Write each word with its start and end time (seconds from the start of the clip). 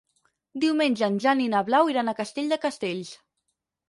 Diumenge 0.61 1.03
en 1.07 1.19
Jan 1.25 1.43
i 1.43 1.49
na 1.53 1.61
Blau 1.67 1.91
iran 1.93 2.09
a 2.09 2.15
Castell 2.21 2.49
de 2.55 2.59
Castells. 2.65 3.13